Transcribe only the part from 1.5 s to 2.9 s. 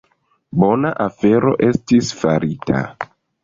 estis farita.